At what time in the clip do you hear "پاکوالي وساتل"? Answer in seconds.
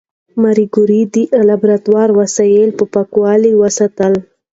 2.93-4.13